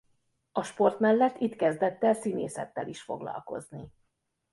[0.51, 3.93] A sport mellett itt kezdett el színészettel is foglalkozni.